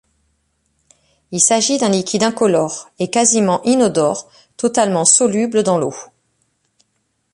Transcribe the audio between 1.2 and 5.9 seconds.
Il s'agit d'un liquide incolore et quasiment inodore totalement soluble dans